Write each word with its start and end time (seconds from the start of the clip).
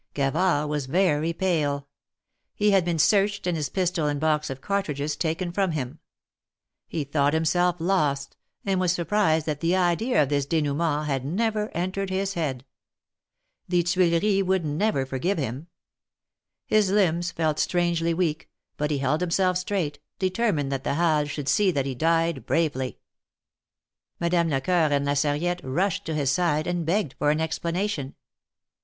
Gavard 0.15 0.67
was 0.67 0.87
very 0.87 1.31
pale. 1.31 1.87
He 2.55 2.71
had 2.71 2.83
been 2.83 2.97
searched 2.97 3.45
and 3.45 3.55
his 3.55 3.69
pistol 3.69 4.07
and 4.07 4.19
box 4.19 4.49
of 4.49 4.59
cartridges 4.59 5.15
taken 5.15 5.51
from 5.51 5.73
him. 5.73 5.99
He 6.87 7.03
thought 7.03 7.35
himself 7.35 7.75
lost, 7.77 8.35
and 8.65 8.79
was 8.79 8.91
surprised 8.91 9.45
that 9.45 9.59
the 9.59 9.75
idea 9.75 10.23
of 10.23 10.29
this 10.29 10.47
de 10.47 10.59
nouement 10.59 11.05
had 11.05 11.23
never 11.23 11.69
entered 11.77 12.09
his 12.09 12.33
head. 12.33 12.65
The 13.67 13.83
Tuileries 13.83 14.43
would 14.43 14.65
never 14.65 15.05
forgive 15.05 15.37
him. 15.37 15.67
His 16.65 16.89
limbs 16.89 17.31
felt 17.31 17.59
strangely 17.59 18.11
weak, 18.15 18.49
but 18.77 18.89
he 18.89 18.97
held 18.97 19.21
himself 19.21 19.55
straight, 19.55 19.99
determined 20.17 20.71
that 20.71 20.83
the 20.83 20.95
Halles 20.95 21.29
should 21.29 21.47
see 21.47 21.69
that 21.69 21.85
he 21.85 21.93
died 21.93 22.47
bravely. 22.47 22.97
Madame 24.19 24.49
Lecoeur 24.49 24.91
and 24.91 25.05
La 25.05 25.13
Sarriette 25.13 25.61
rushed 25.63 26.05
to 26.05 26.15
his 26.15 26.31
side, 26.31 26.65
and 26.65 26.87
begged 26.87 27.13
for 27.19 27.29
an 27.29 27.39
explanation. 27.39 28.15